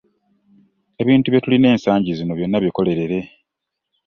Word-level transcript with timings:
Ebintu 1.01 1.27
bye 1.29 1.43
tulina 1.43 1.67
ensangi 1.73 2.11
zino 2.17 2.33
byonna 2.37 2.57
bikolerere. 2.65 3.19